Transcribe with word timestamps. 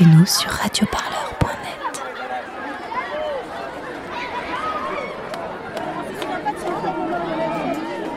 Écoutez-nous 0.00 0.24
sur 0.24 0.50
radioparleur.net. 0.50 2.02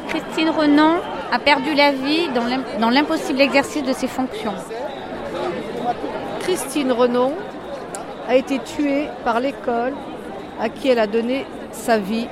Christine 0.08 0.50
Renan 0.50 1.02
a 1.32 1.40
perdu 1.40 1.74
la 1.74 1.92
vie 1.92 2.30
dans 2.80 2.90
l'impossible 2.90 3.42
exercice 3.42 3.84
de 3.84 3.92
ses 3.92 4.08
fonctions. 4.08 4.54
Christine 6.40 6.94
Renon 6.94 7.34
a 8.30 8.36
été 8.36 8.60
tuée 8.60 9.10
par 9.26 9.42
l'école 9.42 9.94
à 10.62 10.70
qui 10.70 10.88
elle 10.88 11.00
a 11.00 11.08
donné 11.08 11.46
sa 11.72 11.98
vie. 11.98 12.28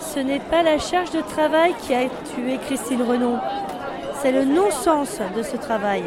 Ce 0.00 0.18
n'est 0.18 0.40
pas 0.40 0.64
la 0.64 0.78
charge 0.80 1.12
de 1.12 1.20
travail 1.20 1.72
qui 1.80 1.94
a 1.94 2.08
tué 2.34 2.58
Christine 2.66 3.02
Renon, 3.02 3.38
c'est 4.20 4.32
le 4.32 4.44
non-sens 4.44 5.20
de 5.36 5.42
ce 5.44 5.56
travail. 5.56 6.02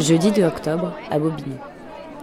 Jeudi 0.00 0.32
2 0.32 0.42
octobre, 0.42 0.92
à 1.08 1.20
Bobigny. 1.20 1.54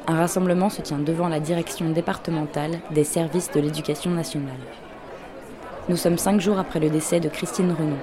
Un 0.05 0.17
rassemblement 0.17 0.70
se 0.70 0.81
tient 0.81 0.99
devant 0.99 1.29
la 1.29 1.39
direction 1.39 1.89
départementale 1.89 2.79
des 2.91 3.05
services 3.05 3.49
de 3.52 3.62
l'éducation 3.62 4.12
nationale. 4.12 4.59
Nous 5.88 5.95
sommes 5.95 6.17
cinq 6.17 6.41
jours 6.41 6.59
après 6.59 6.81
le 6.81 6.89
décès 6.89 7.21
de 7.21 7.29
Christine 7.29 7.71
Renon, 7.71 7.98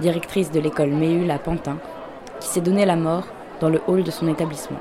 directrice 0.00 0.50
de 0.50 0.60
l'école 0.60 0.92
Méhul 0.92 1.30
à 1.30 1.38
Pantin, 1.38 1.76
qui 2.40 2.48
s'est 2.48 2.62
donné 2.62 2.86
la 2.86 2.96
mort 2.96 3.24
dans 3.60 3.68
le 3.68 3.82
hall 3.86 4.02
de 4.02 4.10
son 4.10 4.28
établissement. 4.28 4.80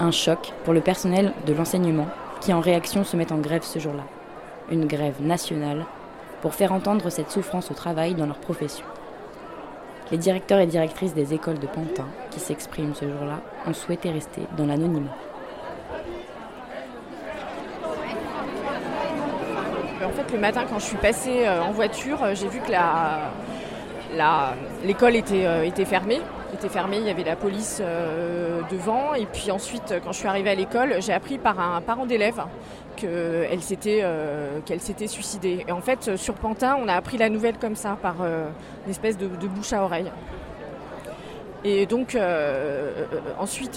Un 0.00 0.10
choc 0.10 0.52
pour 0.64 0.74
le 0.74 0.82
personnel 0.82 1.32
de 1.46 1.54
l'enseignement 1.54 2.08
qui 2.42 2.52
en 2.52 2.60
réaction 2.60 3.04
se 3.04 3.16
met 3.16 3.32
en 3.32 3.38
grève 3.38 3.64
ce 3.64 3.78
jour-là. 3.78 4.04
Une 4.70 4.84
grève 4.84 5.22
nationale 5.22 5.86
pour 6.42 6.52
faire 6.52 6.72
entendre 6.72 7.08
cette 7.08 7.30
souffrance 7.30 7.70
au 7.70 7.74
travail 7.74 8.14
dans 8.14 8.26
leur 8.26 8.38
profession. 8.38 8.84
Les 10.10 10.18
directeurs 10.18 10.58
et 10.58 10.66
directrices 10.66 11.14
des 11.14 11.34
écoles 11.34 11.60
de 11.60 11.68
Pantin 11.68 12.08
qui 12.30 12.40
s'expriment 12.40 12.94
ce 12.94 13.04
jour-là 13.04 13.40
ont 13.66 13.72
souhaité 13.72 14.10
rester 14.10 14.42
dans 14.56 14.66
l'anonymat. 14.66 15.16
En 20.04 20.10
fait, 20.10 20.32
le 20.32 20.38
matin, 20.40 20.64
quand 20.68 20.80
je 20.80 20.84
suis 20.86 20.96
passée 20.96 21.46
euh, 21.46 21.62
en 21.62 21.70
voiture, 21.70 22.24
euh, 22.24 22.34
j'ai 22.34 22.48
vu 22.48 22.58
que 22.60 22.72
l'école 24.84 25.14
était, 25.14 25.46
euh, 25.46 25.62
était 25.62 25.84
fermée 25.84 26.20
était 26.54 26.68
fermée, 26.68 26.98
il 26.98 27.06
y 27.06 27.10
avait 27.10 27.24
la 27.24 27.36
police 27.36 27.82
devant. 28.70 29.14
Et 29.14 29.26
puis 29.26 29.50
ensuite, 29.50 29.94
quand 30.04 30.12
je 30.12 30.18
suis 30.18 30.28
arrivée 30.28 30.50
à 30.50 30.54
l'école, 30.54 30.96
j'ai 31.00 31.12
appris 31.12 31.38
par 31.38 31.58
un 31.60 31.80
parent 31.80 32.06
d'élève 32.06 32.42
qu'elle 32.96 33.62
s'était 33.62 34.04
qu'elle 34.66 34.80
s'était 34.80 35.06
suicidée. 35.06 35.64
Et 35.66 35.72
en 35.72 35.80
fait, 35.80 36.16
sur 36.16 36.34
Pantin, 36.34 36.76
on 36.80 36.88
a 36.88 36.94
appris 36.94 37.18
la 37.18 37.28
nouvelle 37.28 37.58
comme 37.58 37.76
ça, 37.76 37.96
par 38.00 38.16
une 38.24 38.90
espèce 38.90 39.16
de, 39.16 39.26
bouche 39.26 39.72
à 39.72 39.82
oreille. 39.82 40.10
Et 41.64 41.86
donc 41.86 42.16
ensuite, 43.38 43.76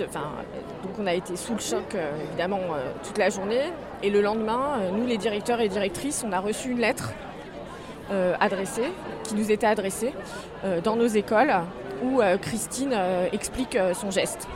donc 0.84 0.94
on 1.00 1.08
a 1.08 1.14
été 1.14 1.36
sous 1.36 1.54
le 1.54 1.60
choc 1.60 1.96
évidemment 2.30 2.60
toute 3.04 3.18
la 3.18 3.30
journée. 3.30 3.72
Et 4.04 4.10
le 4.10 4.22
lendemain, 4.22 4.80
euh, 4.82 4.92
nous, 4.92 5.08
les 5.08 5.18
directeurs 5.18 5.62
et 5.62 5.70
directrices, 5.70 6.26
on 6.28 6.34
a 6.34 6.40
reçu 6.42 6.72
une 6.72 6.80
lettre 6.80 7.14
euh, 8.12 8.36
adressée, 8.42 8.92
qui 9.24 9.34
nous 9.34 9.50
était 9.50 9.66
adressée 9.66 10.14
euh, 10.66 10.82
dans 10.82 10.98
nos 10.98 11.08
écoles, 11.08 11.54
où 12.04 12.22
Christine 12.42 12.96
explique 13.32 13.78
son 13.94 14.12
geste 14.12 14.48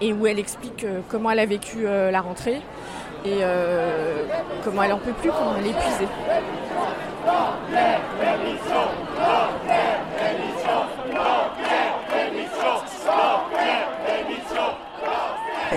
et 0.00 0.12
où 0.12 0.26
elle 0.26 0.38
explique 0.38 0.86
comment 1.08 1.30
elle 1.30 1.40
a 1.40 1.46
vécu 1.46 1.84
la 1.84 2.20
rentrée 2.20 2.60
et 3.24 3.40
comment 4.64 4.82
elle 4.82 4.92
en 4.92 4.98
peut 4.98 5.12
plus, 5.12 5.30
comment 5.30 5.54
elle 5.58 5.66
est 5.66 5.70
épuisée. 5.70 6.08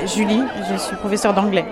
Julie, 0.05 0.43
je 0.69 0.75
suis 0.75 0.95
professeure 0.97 1.33
d'anglais 1.33 1.65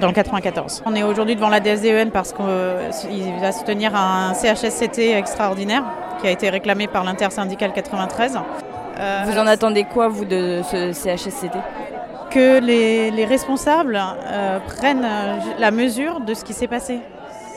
dans 0.00 0.06
le 0.06 0.12
94. 0.12 0.82
On 0.86 0.94
est 0.94 1.02
aujourd'hui 1.02 1.34
devant 1.36 1.48
la 1.48 1.60
DSDEN 1.60 2.10
parce 2.10 2.32
qu'il 2.32 3.40
va 3.40 3.52
se 3.52 3.64
tenir 3.64 3.96
un 3.96 4.34
CHSCT 4.34 5.16
extraordinaire 5.16 5.82
qui 6.22 6.28
a 6.28 6.30
été 6.30 6.48
réclamé 6.50 6.86
par 6.86 7.02
l'intersyndicale 7.02 7.72
93. 7.72 8.38
Euh, 8.98 9.24
vous 9.26 9.38
en 9.38 9.46
attendez 9.48 9.82
quoi, 9.82 10.06
vous, 10.06 10.24
de 10.24 10.60
ce 10.62 10.92
CHSCT 10.92 11.58
Que 12.30 12.60
les, 12.60 13.24
responsables 13.24 14.00
euh, 14.00 14.60
prennent 14.60 15.06
la 15.58 15.70
mesure 15.72 16.20
de 16.20 16.32
ce 16.34 16.44
qui 16.44 16.52
s'est 16.52 16.68
passé. 16.68 17.00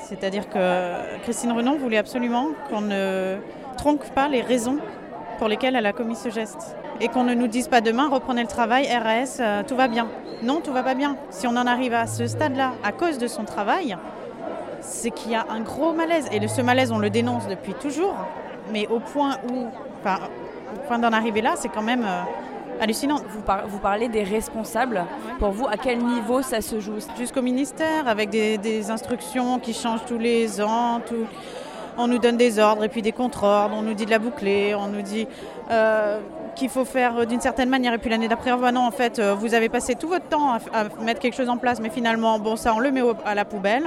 C'est-à-dire 0.03 0.49
que 0.49 1.19
Christine 1.23 1.51
Renon 1.51 1.77
voulait 1.77 1.97
absolument 1.97 2.49
qu'on 2.69 2.81
ne 2.81 3.35
tronque 3.77 4.09
pas 4.09 4.27
les 4.27 4.41
raisons 4.41 4.77
pour 5.37 5.47
lesquelles 5.47 5.75
elle 5.75 5.85
a 5.85 5.93
commis 5.93 6.15
ce 6.15 6.29
geste 6.29 6.75
et 6.99 7.07
qu'on 7.07 7.23
ne 7.23 7.35
nous 7.35 7.47
dise 7.47 7.67
pas 7.67 7.81
demain 7.81 8.09
reprenez 8.09 8.41
le 8.41 8.47
travail, 8.47 8.87
RAS, 8.87 9.37
euh, 9.41 9.61
tout 9.67 9.75
va 9.75 9.87
bien. 9.87 10.07
Non, 10.41 10.59
tout 10.61 10.73
va 10.73 10.81
pas 10.81 10.95
bien. 10.95 11.17
Si 11.29 11.45
on 11.45 11.51
en 11.51 11.67
arrive 11.67 11.93
à 11.93 12.07
ce 12.07 12.25
stade-là 12.25 12.73
à 12.83 12.91
cause 12.91 13.19
de 13.19 13.27
son 13.27 13.43
travail, 13.43 13.95
c'est 14.81 15.11
qu'il 15.11 15.31
y 15.31 15.35
a 15.35 15.45
un 15.49 15.61
gros 15.61 15.93
malaise. 15.93 16.27
Et 16.31 16.47
ce 16.47 16.61
malaise, 16.61 16.91
on 16.91 16.97
le 16.97 17.11
dénonce 17.11 17.47
depuis 17.47 17.73
toujours, 17.75 18.15
mais 18.71 18.87
au 18.87 18.99
point 18.99 19.37
où, 19.51 19.67
enfin, 19.99 20.19
au 20.75 20.87
point 20.87 20.99
d'en 20.99 21.11
arriver 21.11 21.41
là, 21.41 21.53
c'est 21.55 21.69
quand 21.69 21.81
même 21.81 22.03
euh, 22.03 22.81
hallucinant. 22.81 23.17
Vous, 23.29 23.41
vous, 23.67 23.79
parlez 23.79 24.09
des 24.09 24.23
responsables. 24.23 25.05
Pour 25.39 25.51
vous, 25.51 25.67
à 25.67 25.77
quel 25.77 25.99
niveau 25.99 26.41
ça 26.41 26.61
se 26.61 26.79
joue? 26.79 26.97
Jusqu'au 27.17 27.41
ministère, 27.41 28.07
avec 28.07 28.29
des, 28.29 28.57
des, 28.57 28.91
instructions 28.91 29.59
qui 29.59 29.73
changent 29.73 30.05
tous 30.05 30.17
les 30.17 30.61
ans. 30.61 31.01
Tout 31.05 31.25
on 31.97 32.07
nous 32.07 32.19
donne 32.19 32.37
des 32.37 32.59
ordres 32.59 32.83
et 32.83 32.89
puis 32.89 33.01
des 33.01 33.11
contre-ordres, 33.11 33.75
on 33.77 33.81
nous 33.81 33.93
dit 33.93 34.05
de 34.05 34.11
la 34.11 34.19
boucler, 34.19 34.75
on 34.75 34.87
nous 34.87 35.01
dit 35.01 35.27
euh, 35.71 36.19
qu'il 36.55 36.69
faut 36.69 36.85
faire 36.85 37.25
d'une 37.27 37.41
certaine 37.41 37.69
manière. 37.69 37.93
Et 37.93 37.97
puis 37.97 38.09
l'année 38.09 38.27
d'après, 38.27 38.51
oh, 38.51 38.57
bah 38.57 38.71
non, 38.71 38.85
en 38.85 38.91
fait, 38.91 39.19
euh, 39.19 39.33
vous 39.35 39.53
avez 39.53 39.69
passé 39.69 39.95
tout 39.95 40.07
votre 40.07 40.27
temps 40.27 40.53
à, 40.53 40.83
mettre 41.03 41.19
quelque 41.19 41.35
chose 41.35 41.49
en 41.49 41.57
place, 41.57 41.79
mais 41.79 41.89
finalement, 41.89 42.39
bon, 42.39 42.55
ça, 42.55 42.73
on 42.73 42.79
le 42.79 42.91
met 42.91 43.01
à 43.25 43.35
la 43.35 43.45
poubelle. 43.45 43.85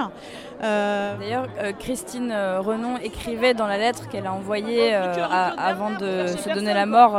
Euh, 0.63 1.17
D'ailleurs, 1.19 1.47
Christine 1.79 2.33
Renon 2.33 2.97
écrivait 3.03 3.55
dans 3.55 3.67
la 3.67 3.79
lettre 3.79 4.09
qu'elle 4.09 4.27
a 4.27 4.33
envoyée 4.33 4.95
avant 4.95 5.91
de 5.91 6.27
se 6.27 6.53
donner 6.53 6.75
la 6.75 6.87
mort 6.87 7.19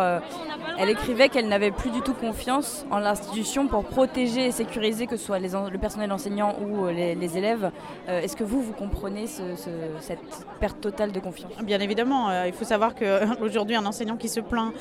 elle 0.80 0.90
écrivait 0.90 1.28
qu'elle 1.28 1.50
n'avait 1.50 1.72
plus 1.72 1.90
du 1.90 2.02
tout 2.02 2.14
confiance 2.14 2.86
en 2.90 3.00
l'institution 3.00 3.68
pour 3.68 3.84
protéger 3.84 4.46
et 4.46 4.52
sécuriser 4.52 5.08
que 5.08 5.18
ce 5.18 5.26
soit 5.26 5.40
le 5.40 5.78
personnel 5.78 6.10
enseignant 6.14 6.56
ou 6.62 6.86
euh, 6.86 6.92
les, 6.94 7.38
élèves. 7.38 7.72
Euh, 8.08 8.22
est-ce 8.22 8.38
que 8.38 8.46
vous, 8.46 8.62
vous 8.62 8.72
comprenez 8.72 9.26
cette 9.28 10.20
perte 10.62 10.80
totale 10.80 11.12
de 11.12 11.20
confiance? 11.20 11.52
Bien 11.64 11.82
évidemment. 11.82 12.30
Euh, 12.30 12.48
il 12.48 12.54
faut 12.54 12.64
savoir 12.64 12.96
qu'aujourd'hui, 12.96 13.76
un 13.80 13.86
enseignant 13.86 14.16
qui 14.16 14.30
se 14.30 14.40
plaint 14.40 14.74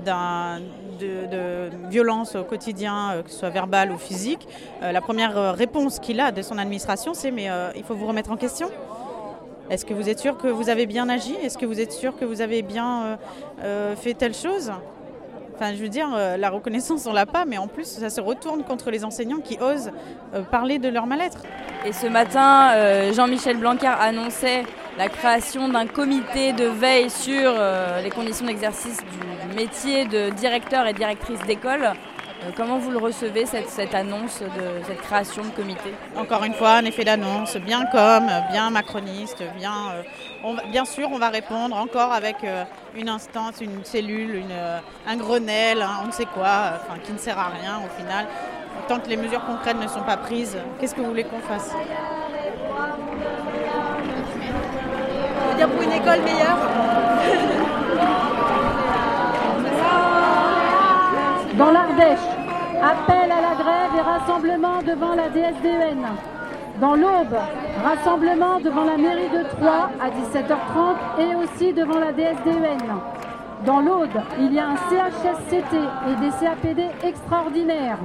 de, 0.00 1.26
de, 1.26 1.70
violence 1.88 2.36
au 2.36 2.44
quotidien, 2.44 3.22
que 3.24 3.30
ce 3.30 3.38
soit 3.38 3.50
verbale 3.50 3.92
ou 3.92 3.98
physique, 3.98 4.46
la 4.80 5.00
première 5.00 5.54
réponse 5.54 5.98
qu'il 5.98 6.20
a 6.20 6.32
de 6.32 6.42
son 6.42 6.58
administration, 6.58 7.14
c'est 7.14 7.30
mais 7.30 7.48
il 7.76 7.82
faut 7.82 7.94
vous 7.94 8.06
remettre 8.06 8.30
en 8.30 8.36
question. 8.36 8.70
Est-ce 9.70 9.84
que 9.84 9.94
vous 9.94 10.08
êtes 10.08 10.18
sûr 10.18 10.36
que 10.36 10.48
vous 10.48 10.68
avez 10.68 10.86
bien 10.86 11.08
agi? 11.08 11.34
Est-ce 11.42 11.58
que 11.58 11.66
vous 11.66 11.80
êtes 11.80 11.92
sûr 11.92 12.16
que 12.16 12.24
vous 12.24 12.40
avez 12.40 12.62
bien 12.62 13.18
fait 13.96 14.14
telle 14.14 14.34
chose? 14.34 14.72
Enfin, 15.56 15.72
je 15.72 15.80
veux 15.80 15.88
dire, 15.88 16.08
euh, 16.16 16.36
la 16.36 16.50
reconnaissance, 16.50 17.06
on 17.06 17.12
l'a 17.12 17.26
pas, 17.26 17.44
mais 17.44 17.58
en 17.58 17.68
plus, 17.68 17.84
ça 17.84 18.10
se 18.10 18.20
retourne 18.20 18.64
contre 18.64 18.90
les 18.90 19.04
enseignants 19.04 19.38
qui 19.38 19.56
osent 19.60 19.92
euh, 20.34 20.42
parler 20.42 20.80
de 20.80 20.88
leur 20.88 21.06
mal-être. 21.06 21.38
Et 21.86 21.92
ce 21.92 22.08
matin, 22.08 22.72
euh, 22.72 23.12
Jean-Michel 23.12 23.58
Blanquer 23.58 23.92
annonçait 24.00 24.64
la 24.98 25.08
création 25.08 25.68
d'un 25.68 25.86
comité 25.86 26.52
de 26.52 26.64
veille 26.64 27.10
sur 27.10 27.52
les 28.02 28.10
conditions 28.10 28.46
d'exercice 28.46 28.98
du, 28.98 29.33
métier 29.54 30.04
de 30.06 30.30
directeur 30.30 30.86
et 30.86 30.92
directrice 30.92 31.40
d'école. 31.46 31.92
Comment 32.56 32.78
vous 32.78 32.90
le 32.90 32.98
recevez, 32.98 33.46
cette, 33.46 33.70
cette, 33.70 33.94
annonce 33.94 34.40
de 34.40 34.84
cette 34.86 35.00
création 35.00 35.44
de 35.44 35.48
comité? 35.48 35.94
Encore 36.14 36.44
une 36.44 36.52
fois, 36.52 36.72
un 36.72 36.84
effet 36.84 37.04
d'annonce, 37.04 37.56
bien 37.56 37.86
comme, 37.86 38.28
bien 38.50 38.68
macroniste, 38.68 39.42
bien 39.56 39.94
bien 40.70 40.84
sûr, 40.84 41.08
on 41.10 41.18
va 41.18 41.30
répondre 41.30 41.76
encore 41.76 42.12
avec 42.12 42.36
euh, 42.44 42.64
une 42.94 43.08
instance, 43.08 43.60
une 43.60 43.84
cellule, 43.84 44.42
euh, 44.50 44.78
un 45.06 45.16
Grenelle, 45.16 45.82
hein, 45.82 46.00
on 46.02 46.08
ne 46.08 46.12
sait 46.12 46.26
quoi, 46.26 46.80
qui 47.04 47.12
ne 47.12 47.18
sert 47.18 47.38
à 47.38 47.48
rien 47.48 47.80
au 47.84 48.00
final. 48.00 48.26
Tant 48.88 49.00
que 49.00 49.08
les 49.08 49.16
mesures 49.16 49.44
concrètes 49.44 49.80
ne 49.80 49.88
sont 49.88 50.02
pas 50.02 50.16
prises, 50.16 50.56
qu'est-ce 50.78 50.94
que 50.94 51.00
vous 51.00 51.08
voulez 51.08 51.24
qu'on 51.24 51.40
fasse? 51.40 51.70
Dire 55.56 55.68
pour 55.68 55.82
une 55.82 55.92
école 55.92 56.20
meilleure 56.22 56.58
Dans 61.56 61.70
l'Ardèche, 61.70 62.18
appel 62.82 63.30
à 63.30 63.40
la 63.40 63.54
grève 63.54 63.90
et 63.96 64.00
rassemblement 64.24 64.82
devant 64.82 65.14
la 65.14 65.28
DSDN. 65.28 66.06
Dans 66.80 66.94
l'Aube, 66.94 67.36
rassemblement 67.84 68.58
devant 68.58 68.84
la 68.84 68.96
mairie 68.96 69.28
de 69.28 69.44
Troyes 69.50 69.90
à 70.00 70.08
17h30 70.08 71.20
et 71.20 71.34
aussi 71.34 71.74
devant 71.74 71.98
la 71.98 72.10
DSDN. 72.12 72.78
Dans 73.66 73.80
l'Aude, 73.80 74.22
il 74.40 74.54
y 74.54 74.58
a 74.58 74.68
un 74.68 74.76
CHSCT 74.76 75.76
et 76.08 76.16
des 76.20 76.30
CAPD 76.40 76.86
extraordinaires. 77.02 77.98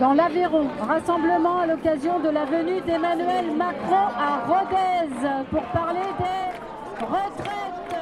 Dans 0.00 0.14
l'Aveyron, 0.14 0.68
rassemblement 0.80 1.60
à 1.60 1.66
l'occasion 1.66 2.18
de 2.20 2.30
la 2.30 2.44
venue 2.46 2.80
d'Emmanuel 2.86 3.44
Macron 3.56 4.08
à 4.18 4.40
Rodez 4.46 5.44
pour 5.50 5.62
parler 5.64 6.00
des 6.18 7.04
retraites. 7.04 8.00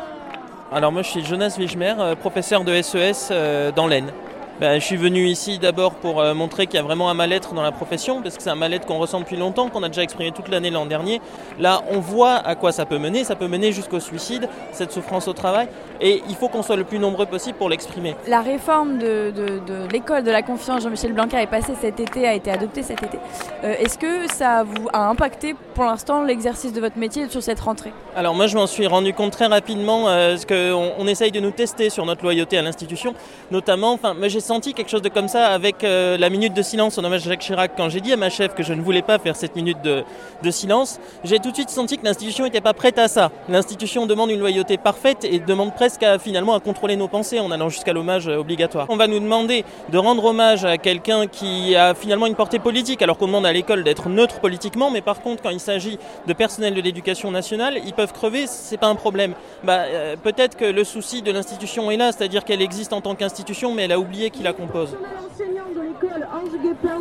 Alors 0.73 0.93
moi 0.93 1.03
je 1.03 1.11
suis 1.11 1.25
Jonas 1.25 1.57
Wichmer, 1.59 1.95
euh, 1.99 2.15
professeur 2.15 2.65
de 2.65 2.81
SES 2.81 2.97
e 2.97 3.33
euh, 3.33 3.73
dans 3.73 3.87
l'Aisne. 3.87 4.13
Ben, 4.61 4.79
je 4.81 4.85
suis 4.85 4.97
venu 4.97 5.27
ici 5.27 5.59
d'abord 5.59 5.95
pour 5.97 6.21
euh, 6.21 6.33
montrer 6.33 6.67
qu'il 6.67 6.77
y 6.77 6.79
a 6.79 6.85
vraiment 6.85 7.11
un 7.11 7.15
mal-être 7.15 7.55
dans 7.55 7.63
la 7.63 7.73
profession, 7.73 8.23
parce 8.23 8.37
que 8.37 8.43
c'est 8.43 8.51
un 8.51 8.55
mal-être 8.55 8.87
qu'on 8.87 8.99
ressent 8.99 9.19
depuis 9.19 9.37
longtemps, 9.37 9.69
qu'on 9.69 9.83
a 9.83 9.89
déjà 9.89 10.05
exprimé 10.05 10.31
toute 10.31 10.49
l'année 10.49 10.71
l'an 10.71 10.87
dernier. 10.87 11.21
Là, 11.59 11.83
on 11.91 11.99
voit 11.99 12.35
à 12.37 12.55
quoi 12.55 12.71
ça 12.71 12.87
peut 12.87 12.99
mener. 12.99 13.25
Ça 13.25 13.35
peut 13.35 13.49
mener 13.49 13.73
jusqu'au 13.73 13.99
suicide, 13.99 14.49
cette 14.71 14.93
souffrance 14.93 15.27
au 15.27 15.33
travail, 15.33 15.67
et 16.01 16.23
il 16.29 16.37
faut 16.37 16.49
qu'on 16.49 16.63
soit 16.63 16.77
le 16.77 16.85
plus 16.85 17.01
nombreux 17.01 17.27
possible 17.27 17.59
pour 17.59 17.69
l'exprimer. 17.69 18.15
La 18.29 18.43
réforme 18.43 18.99
de, 18.99 19.33
de- 19.33 19.59
de 19.67 19.89
l'école 19.93 20.23
de 20.23 20.31
la 20.31 20.43
confiance 20.43 20.85
Jean-Michel 20.85 21.13
Blanquer 21.15 21.39
est 21.39 21.47
passée 21.49 21.73
cet 21.81 21.99
été, 21.99 22.27
a 22.29 22.35
été 22.35 22.53
adoptée 22.53 22.85
cet 22.85 23.03
été. 23.03 23.19
Euh, 23.65 23.75
Est-ce 23.81 23.99
que 23.99 24.33
ça 24.33 24.63
vous 24.63 24.87
a 24.93 25.09
impacté 25.09 25.57
pour 25.75 25.85
l'instant 25.85 26.23
l'exercice 26.23 26.73
de 26.73 26.81
votre 26.81 26.97
métier 26.97 27.29
sur 27.29 27.43
cette 27.43 27.59
rentrée? 27.59 27.93
Alors 28.15 28.37
moi 28.37 28.47
je 28.47 28.57
m'en 28.57 28.69
suis 28.69 28.87
rendu 28.87 29.13
compte 29.13 29.33
très 29.33 29.47
rapidement 29.47 30.09
euh, 30.09 30.31
parce 30.31 30.47
qu'on 30.47 30.93
on 30.97 31.07
essaye 31.09 31.33
de 31.33 31.41
nous 31.41 31.51
tester 31.51 31.91
sur 31.91 32.07
notre 32.07 32.23
loyauté 32.23 32.57
à 32.57 32.63
l'institution, 32.63 33.15
notamment, 33.51 33.93
enfin 33.93 34.15
moi 34.15 34.29
j'ai 34.29 34.39
senti 34.45 34.75
quelque 34.75 34.91
chose 34.91 35.03
de 35.03 35.09
comme 35.09 35.29
ça 35.29 35.47
avec 35.49 35.83
euh, 35.83 36.19
la 36.19 36.29
minute 36.29 36.53
de 36.53 36.63
silence 36.63 36.99
en 36.99 37.05
hommage 37.05 37.27
à 37.27 37.31
Jacques 37.31 37.41
Chirac. 37.41 37.73
Quand 37.77 37.89
j'ai 37.89 38.01
dit 38.01 38.13
à 38.13 38.17
ma 38.17 38.29
chef 38.29 38.55
que 38.55 38.63
je 38.63 38.75
ne 38.75 38.83
voulais 38.83 39.03
pas 39.03 39.19
faire 39.19 39.37
cette 39.37 39.57
minute 39.57 39.81
de, 39.83 40.05
de 40.43 40.51
silence, 40.51 41.01
j'ai 41.25 41.39
tout 41.39 41.51
de 41.51 41.55
suite 41.57 41.71
senti 41.71 41.97
que 41.99 42.05
l'institution 42.05 42.45
n'était 42.45 42.61
pas 42.61 42.75
prête 42.75 42.99
à 42.99 43.09
ça. 43.09 43.31
L'institution 43.49 44.07
demande 44.07 44.31
une 44.31 44.41
loyauté 44.41 44.77
parfaite 44.77 45.25
et 45.25 45.39
demande 45.39 45.75
presque 45.75 46.03
à, 46.03 46.19
finalement 46.19 46.55
à 46.55 46.61
contrôler 46.61 46.97
nos 46.97 47.09
pensées 47.09 47.41
en 47.41 47.51
allant 47.51 47.71
jusqu'à 47.71 47.95
l'hommage 47.95 48.29
euh, 48.29 48.37
obligatoire. 48.37 48.87
On 48.91 48.97
va 48.97 49.07
nous 49.07 49.19
demander 49.19 49.65
de 49.89 49.99
rendre 49.99 50.25
hommage 50.27 50.67
à 50.67 50.77
quelqu'un 50.77 51.27
qui 51.27 51.75
a 51.75 51.95
finalement 51.95 52.27
une 52.27 52.35
portée 52.35 52.59
politique 52.59 53.01
alors 53.01 53.17
qu'on 53.17 53.27
demande 53.27 53.47
à 53.47 53.53
l'école 53.53 53.83
d'être 53.83 54.11
neutre 54.11 54.41
politiquement, 54.41 54.91
mais 54.91 55.01
par 55.01 55.23
contre 55.23 55.43
quand 55.43 55.51
il 55.51 55.61
s'agit 55.61 55.99
de 56.27 56.33
personnel 56.35 56.75
de 56.75 56.83
l'éducation 56.83 57.31
nationale, 57.31 57.79
ils 57.87 57.95
peuvent 57.95 58.13
crever, 58.13 58.47
c'est 58.47 58.77
pas 58.77 58.89
un 58.89 58.95
problème. 58.95 59.33
Bah, 59.63 59.85
euh, 59.87 60.17
peut-être 60.23 60.59
que 60.59 60.67
le 60.67 60.85
souci 60.85 61.23
de 61.23 61.33
l'institution 61.33 61.91
est 61.91 61.97
là, 61.97 62.13
c'est-à-dire 62.13 62.45
qu'elle 62.45 62.61
existe 62.61 62.93
en 62.93 63.01
tant 63.01 63.15
qu'institution, 63.15 63.73
mais 63.73 63.85
elle 63.85 63.93
a 63.93 63.99
oublié 63.99 64.31
qui 64.35 64.43
la 64.43 64.53
compose. 64.53 64.97
enseignants 65.31 65.71
de 65.75 65.81
l'école 65.81 66.27
Ange 66.33 66.61
Guépin, 66.63 67.01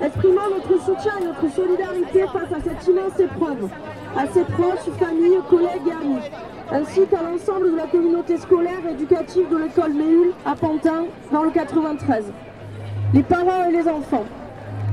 exprimant 0.00 0.48
notre 0.50 0.82
soutien 0.84 1.12
et 1.20 1.24
notre 1.24 1.54
solidarité 1.54 2.20
face 2.32 2.52
à 2.52 2.60
cette 2.62 2.86
immense 2.86 3.18
épreuve, 3.18 3.68
à 4.16 4.26
ses 4.28 4.44
proches, 4.44 4.88
familles, 4.98 5.38
collègues 5.48 5.88
et 5.88 5.92
amis, 5.92 6.22
ainsi 6.70 7.06
qu'à 7.06 7.22
l'ensemble 7.22 7.72
de 7.72 7.76
la 7.76 7.86
communauté 7.86 8.36
scolaire 8.38 8.80
et 8.88 8.92
éducative 8.92 9.48
de 9.48 9.56
l'école 9.56 9.92
Méhul 9.92 10.32
à 10.46 10.54
Pantin, 10.54 11.06
dans 11.32 11.42
le 11.42 11.50
93. 11.50 12.24
Les 13.14 13.22
parents 13.22 13.68
et 13.68 13.72
les 13.72 13.88
enfants. 13.88 14.24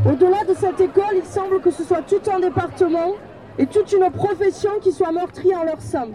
Au-delà 0.05 0.43
de 0.45 0.55
cette 0.55 0.79
école, 0.81 1.15
il 1.15 1.25
semble 1.25 1.61
que 1.61 1.69
ce 1.71 1.83
soit 1.83 2.01
tout 2.01 2.21
un 2.33 2.39
département 2.39 3.13
et 3.59 3.67
toute 3.67 3.91
une 3.91 4.09
profession 4.11 4.71
qui 4.81 4.91
soit 4.91 5.11
meurtrie 5.11 5.55
en 5.55 5.63
leur 5.63 5.81
sein. 5.81 6.07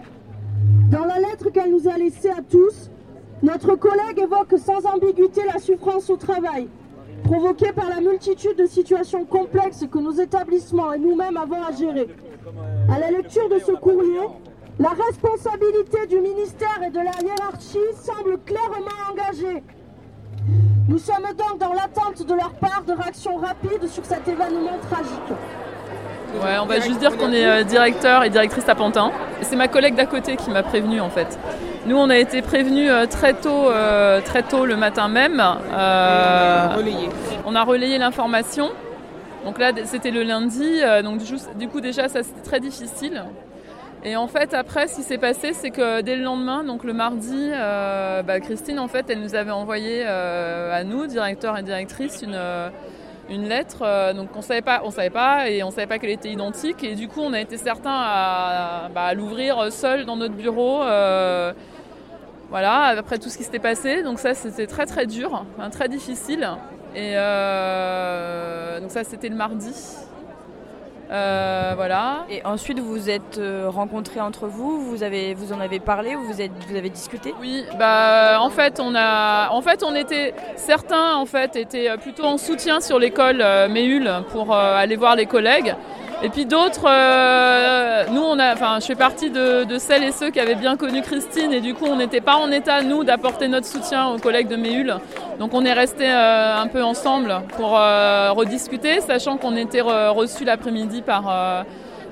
Dans 0.89 1.05
la 1.05 1.19
lettre 1.19 1.49
qu'elle 1.49 1.71
nous 1.71 1.87
a 1.87 1.97
laissée 1.97 2.29
à 2.29 2.41
tous, 2.41 2.89
notre 3.43 3.75
collègue 3.75 4.19
évoque 4.19 4.55
sans 4.57 4.85
ambiguïté 4.85 5.41
la 5.53 5.59
souffrance 5.59 6.09
au 6.09 6.15
travail, 6.15 6.69
provoquée 7.25 7.73
par 7.73 7.89
la 7.89 7.99
multitude 7.99 8.57
de 8.57 8.65
situations 8.65 9.25
complexes 9.25 9.85
que 9.91 9.99
nos 9.99 10.13
établissements 10.13 10.93
et 10.93 10.97
nous-mêmes 10.97 11.35
avons 11.35 11.61
à 11.61 11.73
gérer. 11.73 12.07
À 12.89 12.99
la 12.99 13.11
lecture 13.11 13.49
de 13.49 13.59
ce 13.59 13.73
courrier, 13.73 14.21
la 14.79 14.89
responsabilité 14.89 16.07
du 16.07 16.19
ministère 16.21 16.79
et 16.87 16.89
de 16.89 16.99
la 16.99 17.11
hiérarchie 17.21 17.77
semble 18.01 18.39
clairement 18.39 19.11
engagée. 19.11 19.61
Nous 20.87 20.97
sommes 20.97 21.27
donc 21.37 21.59
dans 21.59 21.73
l'attente 21.73 22.25
de 22.25 22.33
leur 22.33 22.53
part 22.53 22.83
de 22.87 22.93
réactions 22.93 23.35
rapides 23.35 23.87
sur 23.87 24.05
cet 24.05 24.27
événement 24.27 24.77
tragique. 24.89 25.37
Ouais, 26.41 26.57
on 26.61 26.65
va 26.65 26.79
juste 26.79 26.99
dire 26.99 27.15
qu'on 27.15 27.31
est 27.31 27.45
euh, 27.45 27.63
directeur 27.63 28.23
et 28.23 28.29
directrice 28.29 28.67
à 28.67 28.75
Pantin. 28.75 29.11
C'est 29.41 29.55
ma 29.55 29.67
collègue 29.67 29.95
d'à 29.95 30.05
côté 30.05 30.35
qui 30.35 30.49
m'a 30.49 30.63
prévenu 30.63 30.99
en 30.99 31.09
fait. 31.09 31.37
Nous, 31.85 31.97
on 31.97 32.09
a 32.09 32.17
été 32.17 32.41
prévenus 32.41 32.89
euh, 32.89 33.05
très 33.07 33.33
tôt, 33.33 33.69
euh, 33.69 34.21
très 34.21 34.41
tôt 34.41 34.65
le 34.65 34.77
matin 34.77 35.09
même. 35.09 35.41
Euh, 35.41 36.67
On 37.45 37.55
a 37.55 37.63
relayé 37.63 37.97
l'information. 37.97 38.69
Donc 39.43 39.59
là, 39.59 39.73
c'était 39.83 40.11
le 40.11 40.23
lundi. 40.23 40.79
donc 41.03 41.19
du, 41.57 41.67
coup, 41.67 41.81
déjà, 41.81 42.07
ça 42.07 42.23
c'était 42.23 42.41
très 42.41 42.61
difficile. 42.61 43.23
Et 44.05 44.15
en 44.15 44.27
fait, 44.27 44.53
après, 44.53 44.87
ce 44.87 44.95
qui 44.97 45.03
s'est 45.03 45.17
passé, 45.17 45.51
c'est 45.51 45.71
que 45.71 45.99
dès 46.01 46.15
le 46.15 46.23
lendemain, 46.23 46.63
donc 46.63 46.85
le 46.85 46.93
mardi, 46.93 47.49
euh, 47.51 48.21
bah, 48.23 48.39
Christine, 48.39 48.79
en 48.79 48.87
fait, 48.87 49.09
elle 49.09 49.19
nous 49.19 49.35
avait 49.35 49.51
envoyé 49.51 50.03
euh, 50.05 50.73
à 50.73 50.85
nous, 50.85 51.05
directeur 51.07 51.57
et 51.57 51.63
directrice, 51.63 52.21
une, 52.21 52.39
une 53.29 53.49
lettre. 53.49 54.13
donc 54.13 54.29
on 54.35 54.41
savait 54.41 54.61
pas, 54.61 54.81
on 54.85 54.91
savait 54.91 55.09
pas, 55.09 55.49
et 55.49 55.63
on 55.63 55.71
savait 55.71 55.87
pas 55.87 55.99
qu'elle 55.99 56.11
était 56.11 56.31
identique. 56.31 56.81
Et 56.85 56.95
du 56.95 57.09
coup, 57.09 57.19
on 57.21 57.33
a 57.33 57.41
été 57.41 57.57
certains 57.57 57.91
à, 57.93 58.89
bah, 58.95 59.03
à 59.03 59.13
l'ouvrir 59.13 59.69
seul 59.73 60.05
dans 60.05 60.15
notre 60.15 60.35
bureau. 60.35 60.81
euh, 60.83 61.51
voilà, 62.53 62.83
après 62.99 63.17
tout 63.17 63.29
ce 63.29 63.37
qui 63.39 63.43
s'était 63.43 63.57
passé. 63.57 64.03
Donc 64.03 64.19
ça, 64.19 64.35
c'était 64.35 64.67
très 64.67 64.85
très 64.85 65.07
dur, 65.07 65.43
enfin, 65.57 65.71
très 65.71 65.89
difficile. 65.89 66.47
Et 66.95 67.13
euh, 67.15 68.79
donc 68.79 68.91
ça, 68.91 69.03
c'était 69.03 69.29
le 69.29 69.35
mardi. 69.35 69.73
Euh, 71.11 71.73
voilà. 71.75 72.25
Et 72.29 72.45
ensuite, 72.45 72.77
vous 72.77 72.91
vous 72.91 73.09
êtes 73.09 73.39
euh, 73.39 73.65
rencontrés 73.69 74.21
entre 74.21 74.45
vous, 74.45 74.79
vous, 74.79 75.01
avez, 75.01 75.33
vous 75.33 75.51
en 75.51 75.59
avez 75.59 75.79
parlé, 75.79 76.13
vous, 76.13 76.43
êtes, 76.43 76.51
vous 76.69 76.75
avez 76.75 76.91
discuté? 76.91 77.33
Oui, 77.41 77.65
bah 77.79 78.37
en 78.39 78.51
fait 78.51 78.79
on 78.79 78.93
a, 78.95 79.49
en 79.49 79.61
fait 79.63 79.83
on 79.83 79.95
était 79.95 80.35
certains 80.55 81.15
en 81.15 81.25
fait 81.25 81.55
étaient 81.55 81.89
plutôt 81.97 82.25
en 82.25 82.37
soutien 82.37 82.81
sur 82.81 82.99
l'école 82.99 83.41
euh, 83.41 83.67
Méhul 83.67 84.11
pour 84.31 84.53
euh, 84.53 84.75
aller 84.77 84.95
voir 84.95 85.15
les 85.15 85.25
collègues. 85.25 85.75
Et 86.21 86.29
puis 86.29 86.45
d'autres, 86.45 86.85
euh, 88.07 88.11
nous 88.11 88.21
on 88.21 88.39
a, 88.39 88.53
enfin 88.53 88.79
je 88.79 88.85
fais 88.85 88.95
partie 88.95 89.29
de, 89.29 89.65
celles 89.77 90.03
et 90.03 90.11
ceux 90.11 90.29
qui 90.29 90.39
avaient 90.39 90.55
bien 90.55 90.77
connu 90.77 91.01
Christine 91.01 91.51
et 91.53 91.61
du 91.61 91.73
coup 91.73 91.85
on 91.85 91.95
n'était 91.95 92.21
pas 92.21 92.35
en 92.35 92.51
état 92.51 92.81
nous 92.81 93.03
d'apporter 93.03 93.47
notre 93.47 93.67
soutien 93.67 94.07
aux 94.09 94.17
collègues 94.19 94.47
de 94.47 94.55
Méhul. 94.55 94.95
Donc 95.39 95.53
on 95.53 95.65
est 95.65 95.73
resté 95.73 96.07
un 96.09 96.67
peu 96.67 96.83
ensemble 96.83 97.41
pour 97.57 97.77
euh, 97.77 98.31
rediscuter, 98.31 99.01
sachant 99.01 99.37
qu'on 99.37 99.55
était 99.55 99.81
re- 99.81 100.09
reçus 100.09 100.45
l'après-midi 100.45 101.01
par 101.01 101.23
euh, 101.29 101.63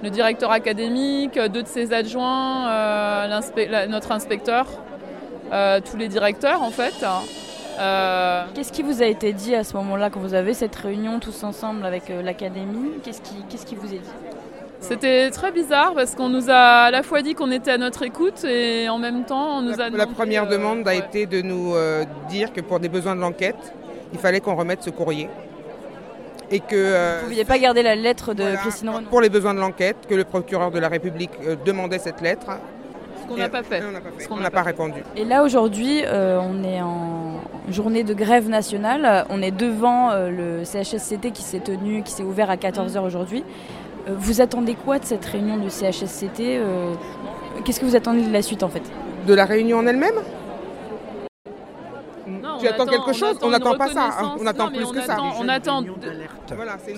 le 0.03 0.09
directeur 0.09 0.51
académique, 0.51 1.37
deux 1.39 1.61
de 1.63 1.67
ses 1.67 1.93
adjoints, 1.93 2.69
euh, 2.69 3.39
notre 3.87 4.11
inspecteur, 4.11 4.65
euh, 5.53 5.79
tous 5.79 5.97
les 5.97 6.07
directeurs 6.07 6.63
en 6.63 6.71
fait. 6.71 7.05
Euh, 7.79 8.43
Qu'est-ce 8.53 8.71
qui 8.71 8.83
vous 8.83 9.01
a 9.01 9.05
été 9.05 9.31
dit 9.33 9.55
à 9.55 9.63
ce 9.63 9.75
moment-là 9.77 10.09
quand 10.09 10.19
vous 10.19 10.33
avez 10.33 10.53
cette 10.53 10.75
réunion 10.75 11.19
tous 11.19 11.43
ensemble 11.43 11.85
avec 11.85 12.09
euh, 12.09 12.21
l'académie? 12.21 12.91
Qu'est-ce 13.03 13.21
qui, 13.21 13.35
qu'est-ce 13.49 13.65
qui 13.65 13.75
vous 13.75 13.93
est 13.93 13.99
dit? 13.99 14.09
C'était 14.81 15.29
très 15.31 15.51
bizarre 15.51 15.93
parce 15.93 16.15
qu'on 16.15 16.29
nous 16.29 16.49
a 16.49 16.85
à 16.85 16.91
la 16.91 17.03
fois 17.03 17.21
dit 17.21 17.33
qu'on 17.35 17.51
était 17.51 17.71
à 17.71 17.77
notre 17.77 18.03
écoute 18.03 18.43
et 18.43 18.89
en 18.89 18.97
même 18.97 19.23
temps 19.25 19.59
on 19.59 19.61
nous 19.61 19.73
a 19.73 19.89
La 19.89 19.89
demandé, 19.91 20.13
première 20.13 20.43
euh, 20.45 20.57
demande 20.57 20.87
a 20.87 20.93
été 20.95 21.25
de 21.27 21.41
nous 21.41 21.75
euh, 21.75 22.03
dire 22.29 22.51
que 22.51 22.61
pour 22.61 22.79
des 22.79 22.89
besoins 22.89 23.15
de 23.15 23.21
l'enquête, 23.21 23.73
il 24.11 24.19
fallait 24.19 24.41
qu'on 24.41 24.55
remette 24.55 24.83
ce 24.83 24.89
courrier. 24.89 25.29
Et 26.51 26.59
que, 26.59 26.75
euh, 26.75 27.17
Vous 27.19 27.25
ne 27.25 27.29
pouviez 27.29 27.45
pas 27.45 27.59
garder 27.59 27.81
la 27.81 27.95
lettre 27.95 28.33
de 28.33 28.43
voilà, 28.43 28.57
Christine 28.57 28.89
Renaud 28.89 29.07
pour 29.09 29.21
les 29.21 29.29
besoins 29.29 29.53
de 29.53 29.59
l'enquête, 29.59 29.95
que 30.07 30.15
le 30.15 30.25
procureur 30.25 30.69
de 30.69 30.79
la 30.79 30.89
République 30.89 31.31
euh, 31.45 31.55
demandait 31.65 31.99
cette 31.99 32.19
lettre. 32.19 32.47
Ce 33.21 33.27
qu'on 33.27 33.37
n'a 33.37 33.47
pas 33.47 33.63
fait. 33.63 33.81
On 33.87 33.91
n'a 33.91 34.01
pas, 34.01 34.09
fait. 34.09 34.23
Ce 34.23 34.27
qu'on 34.27 34.35
On 34.35 34.39
n'a 34.39 34.51
pas 34.51 34.57
pas 34.57 34.63
répondu. 34.63 35.01
Et 35.15 35.23
là 35.23 35.43
aujourd'hui, 35.43 36.01
euh, 36.03 36.39
on 36.41 36.61
est 36.65 36.81
en 36.81 37.39
journée 37.69 38.03
de 38.03 38.13
grève 38.13 38.49
nationale. 38.49 39.25
On 39.29 39.41
est 39.41 39.51
devant 39.51 40.11
euh, 40.11 40.29
le 40.29 40.65
CHSCT 40.65 41.31
qui 41.31 41.41
s'est 41.41 41.61
tenu, 41.61 42.03
qui 42.03 42.11
s'est 42.11 42.23
ouvert 42.23 42.49
à 42.49 42.57
14h 42.57 42.99
aujourd'hui. 42.99 43.45
Euh, 44.07 44.15
vous 44.17 44.41
attendez 44.41 44.75
quoi 44.75 44.99
de 44.99 45.05
cette 45.05 45.25
réunion 45.25 45.57
du 45.57 45.69
CHSCT 45.69 46.39
euh, 46.39 46.93
Qu'est-ce 47.63 47.79
que 47.79 47.85
vous 47.85 47.95
attendez 47.95 48.23
de 48.23 48.31
la 48.31 48.41
suite 48.41 48.63
en 48.63 48.69
fait? 48.69 48.83
De 49.27 49.33
la 49.33 49.45
réunion 49.45 49.77
en 49.77 49.87
elle-même? 49.87 50.15
Tu 52.59 52.67
attends 52.67 52.85
quelque 52.85 53.13
chose? 53.13 53.37
On 53.41 53.49
n'attend 53.49 53.75
pas 53.75 53.89
ça, 53.89 54.09
hein. 54.19 54.35
On 54.39 54.45
attend 54.45 54.65
Non, 54.69 54.75
plus 54.75 54.85
on 54.85 54.91
que 54.91 55.01
ça. 55.01 55.17
On 55.39 55.47
attend. 55.47 55.83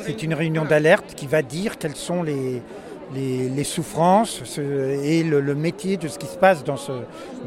C'est 0.03 0.23
une 0.23 0.33
réunion. 0.33 0.65
d'alerte 0.65 1.13
qui 1.15 1.27
va 1.27 1.41
dire 1.41 1.77
quelles 1.77 1.95
sont 1.95 2.23
les, 2.23 2.61
les, 3.13 3.49
les 3.49 3.63
souffrances 3.63 4.41
ce- 4.43 4.61
et 4.61 5.23
le, 5.23 5.41
le 5.41 5.55
métier 5.55 5.97
de 5.97 6.07
ce 6.07 6.17
qui 6.17 6.25
se 6.27 6.37
passe 6.37 6.63
dans, 6.63 6.77
ce, 6.77 6.91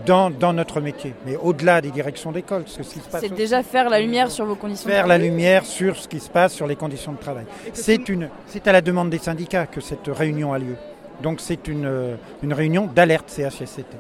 dans, 0.07 0.31
dans 0.31 0.53
notre 0.53 0.81
métier. 0.81 1.15
Mais 1.25 1.37
au-delà 1.37 1.81
des 1.81 1.91
directions 1.91 2.33
d'école, 2.33 2.65
ce 2.67 2.79
qui 2.79 2.85
se 3.01 3.09
passe 3.09 3.21
C'est 3.21 3.27
aussi. 3.27 3.35
déjà 3.35 3.63
faire 3.63 3.89
la 3.89 4.01
lumière 4.01 4.31
sur 4.31 4.45
vos 4.45 4.55
conditions. 4.55 4.89
de 4.89 4.93
faire 4.95 5.07
la 5.07 5.15
travail. 5.17 5.29
lumière 5.31 5.65
sur 5.65 5.97
ce 5.97 6.09
qui 6.09 6.21
se 6.21 6.31
passe 6.31 6.53
sur 6.55 6.67
les 6.67 6.77
conditions 6.77 7.13
de 7.13 7.19
travail. 7.19 7.45
C'est 7.73 8.09
une, 8.09 8.29
c'est 8.47 8.67
à 8.69 8.73
la 8.73 8.81
demande 8.81 9.11
des 9.11 9.19
syndicats 9.19 9.67
que 9.67 9.81
cette 9.81 10.07
réunion 10.09 10.53
a 10.53 10.59
lieu. 10.59 10.77
Donc 11.23 11.41
c'est 11.41 11.67
une, 11.69 11.87
euh, 11.87 12.15
une 12.43 12.53
réunion 12.53 12.87
d'alerte 12.95 13.31
CHSCT. 13.31 13.97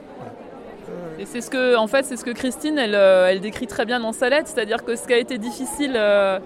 Et 1.18 1.24
c'est 1.24 1.40
ce 1.40 1.48
que, 1.50 1.76
en 1.76 1.86
fait, 1.86 2.04
c'est 2.04 2.16
ce 2.18 2.24
que 2.24 2.30
Christine, 2.30 2.76
elle, 2.78 2.94
euh, 2.94 3.28
elle 3.30 3.40
décrit 3.40 3.66
très 3.66 3.86
bien 3.86 3.98
dans 4.00 4.12
sa 4.12 4.28
lettre, 4.28 4.48
c'est-à-dire 4.52 4.84
que 4.84 4.96
ce 4.96 5.06
qui 5.06 5.14
a 5.14 5.18
été 5.18 5.38
difficile, 5.38 5.94
euh, 5.96 6.38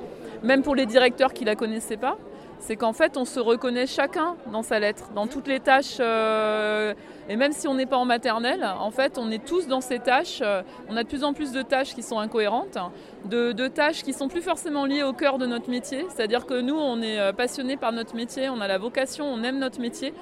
même 0.44 0.62
pour 0.62 0.76
les 0.76 0.86
directeurs 0.86 1.32
qui 1.32 1.44
la 1.44 1.56
connaissaient 1.56 1.96
pas, 1.96 2.16
c'est 2.60 2.76
qu'en 2.76 2.92
fait, 2.92 3.16
on 3.16 3.24
se 3.24 3.40
reconnaît 3.40 3.86
chacun 3.86 4.36
dans 4.52 4.62
sa 4.62 4.78
lettre, 4.78 5.10
dans 5.14 5.26
toutes 5.26 5.48
les 5.48 5.60
tâches. 5.60 5.96
euh, 5.98 6.94
et 7.28 7.36
même 7.36 7.52
si 7.52 7.66
on 7.68 7.74
n'est 7.74 7.86
pas 7.86 7.96
en 7.96 8.04
maternelle, 8.04 8.66
en 8.78 8.90
fait, 8.90 9.16
on 9.16 9.30
est 9.30 9.44
tous 9.44 9.66
dans 9.66 9.80
ces 9.80 9.98
tâches. 9.98 10.40
euh, 10.42 10.62
on 10.88 10.96
a 10.96 11.02
de 11.02 11.08
plus 11.08 11.24
en 11.24 11.32
plus 11.32 11.52
de 11.52 11.62
tâches 11.62 11.94
qui 11.94 12.02
sont 12.02 12.18
incohérentes, 12.18 12.76
de, 13.24 13.68
tâches 13.68 14.02
qui 14.02 14.12
sont 14.12 14.28
plus 14.28 14.42
forcément 14.42 14.84
liées 14.84 15.02
au 15.02 15.12
cœur 15.12 15.38
de 15.38 15.46
notre 15.46 15.70
métier. 15.70 16.04
C'est-à-dire 16.08 16.44
que 16.46 16.60
nous, 16.60 16.76
on 16.76 17.00
est 17.02 17.18
euh, 17.18 17.32
passionnés 17.32 17.76
par 17.76 17.92
notre 17.92 18.14
métier, 18.14 18.48
on 18.50 18.60
a 18.60 18.68
la 18.68 18.78
vocation, 18.78 19.24
on 19.24 19.42
aime 19.42 19.58
notre 19.58 19.80
métier. 19.80 20.12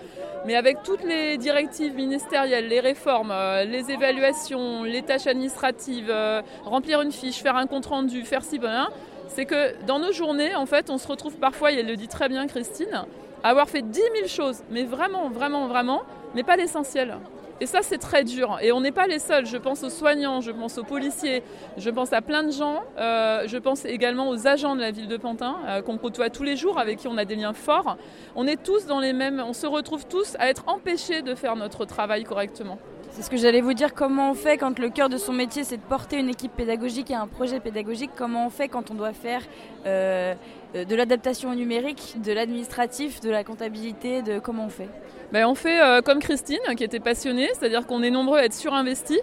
Mais 0.47 0.55
avec 0.55 0.83
toutes 0.85 1.03
les 1.03 1.39
directives 1.39 1.95
ministérielles, 1.95 2.69
les 2.69 2.81
réformes, 2.81 3.35
les 3.67 3.91
évaluations, 3.91 4.85
les 4.85 5.03
tâches 5.03 5.27
administratives, 5.27 6.15
remplir 6.65 7.01
une 7.03 7.11
fiche, 7.11 7.43
faire 7.43 7.57
un 7.57 7.67
compte 7.67 7.87
rendu, 7.87 8.23
faire 8.23 8.45
ci, 8.45 8.61
ben, 8.61 8.89
c'est 9.29 9.45
que 9.45 9.75
dans 9.87 9.99
nos 9.99 10.13
journées, 10.13 10.55
en 10.55 10.67
fait, 10.67 10.91
on 10.91 10.99
se 10.99 11.07
retrouve 11.07 11.37
parfois, 11.37 11.73
et 11.73 11.77
elle 11.77 11.87
le 11.87 11.97
dit 11.97 12.09
très 12.09 12.29
bien 12.29 12.47
Christine, 12.47 13.05
à 13.43 13.51
avoir 13.51 13.69
fait 13.69 13.83
10 13.83 14.01
000 14.17 14.29
choses, 14.29 14.63
mais 14.71 14.85
vraiment, 14.85 15.31
vraiment, 15.31 15.69
vraiment, 15.69 16.03
mais 16.35 16.43
pas 16.43 16.57
l'essentiel. 16.57 17.17
Et 17.61 17.67
ça, 17.67 17.81
c'est 17.83 17.99
très 17.99 18.23
dur. 18.23 18.59
Et 18.63 18.71
on 18.71 18.81
n'est 18.81 18.93
pas 18.93 19.07
les 19.07 19.19
seuls. 19.19 19.45
Je 19.45 19.57
pense 19.57 19.83
aux 19.83 19.91
soignants, 19.91 20.41
je 20.41 20.53
pense 20.53 20.79
aux 20.79 20.85
policiers, 20.85 21.43
je 21.77 21.91
pense 21.91 22.13
à 22.13 22.23
plein 22.23 22.45
de 22.45 22.53
gens. 22.53 22.85
Euh, 22.99 23.45
je 23.47 23.57
pense 23.57 23.85
également 23.85 24.29
aux 24.29 24.47
agents 24.47 24.77
de 24.77 24.81
la 24.81 24.93
ville 24.93 25.09
de 25.09 25.17
Pantin, 25.17 25.57
euh, 25.67 25.83
qu'on 25.83 25.99
côtoie 25.99 26.31
tous 26.31 26.45
les 26.45 26.57
jours, 26.57 26.79
avec 26.79 26.99
qui 26.99 27.09
on 27.09 27.19
a 27.19 27.25
des 27.25 27.35
liens 27.35 27.55
forts. 27.55 27.97
On 28.37 28.47
est 28.47 28.63
tous 28.63 28.87
dans 28.87 29.01
les 29.01 29.13
mêmes. 29.13 29.43
On 29.45 29.53
se 29.53 29.67
retrouve 29.67 30.07
tous 30.07 30.37
à 30.39 30.49
être 30.49 30.65
empêchés 30.69 31.23
de 31.23 31.35
faire 31.35 31.57
notre 31.57 31.85
travail 31.85 32.23
correctement. 32.23 32.79
C'est 33.19 33.25
ce 33.25 33.31
que 33.31 33.37
j'allais 33.37 33.63
vous 33.63 33.75
dire, 33.75 33.95
comment 33.95 34.31
on 34.31 34.35
fait 34.35 34.59
quand 34.59 34.79
le 34.79 34.91
cœur 34.91 35.09
de 35.09 35.17
son 35.17 35.33
métier 35.33 35.65
c'est 35.65 35.77
de 35.77 35.83
porter 35.83 36.19
une 36.19 36.29
équipe 36.29 36.53
pédagogique 36.53 37.11
et 37.11 37.17
un 37.17 37.27
projet 37.27 37.59
pédagogique, 37.59 38.13
comment 38.17 38.47
on 38.47 38.49
fait 38.49 38.69
quand 38.69 38.93
on 38.93 38.95
doit 38.95 39.13
faire 39.13 39.43
euh, 39.87 40.37
euh, 40.77 40.85
de 40.85 40.95
l'adaptation 40.95 41.51
au 41.51 41.57
numérique, 41.57 42.15
de 42.23 42.33
l'administratif, 42.33 43.19
de 43.19 43.29
la 43.29 43.43
comptabilité, 43.43 44.23
de 44.23 44.39
comment 44.39 44.67
on 44.67 44.69
fait? 44.69 44.89
Ben, 45.33 45.47
on 45.47 45.57
fait 45.57 45.81
euh, 45.81 46.01
comme 46.01 46.21
Christine, 46.21 46.61
qui 46.77 46.85
était 46.85 47.01
passionnée, 47.01 47.49
c'est-à-dire 47.55 47.89
qu'on 47.89 48.05
est 48.05 48.11
nombreux 48.11 48.39
à 48.39 48.45
être 48.45 48.55
surinvestis. 48.55 49.21